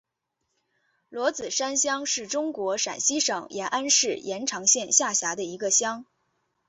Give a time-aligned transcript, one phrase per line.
[1.09, 6.05] 罗子山乡是中国陕西省延安市延长县下辖的一个乡。